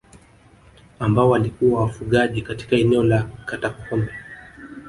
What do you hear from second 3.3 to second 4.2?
Katakokombe